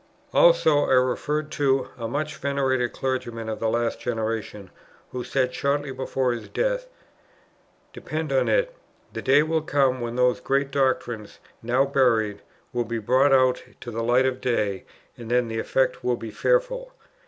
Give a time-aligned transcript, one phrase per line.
[0.33, 4.71] Also I referred to "a much venerated clergyman of the last generation,"
[5.11, 6.87] who said shortly before his death,
[7.93, 8.75] "Depend on it,
[9.13, 12.41] the day will come, when those great doctrines, now buried,
[12.73, 14.85] will be brought out to the light of day,
[15.17, 16.93] and then the effect will be fearful."